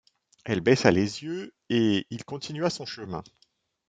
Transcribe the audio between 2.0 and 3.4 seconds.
il continua son chemin.